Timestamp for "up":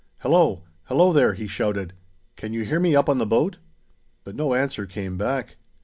2.95-3.07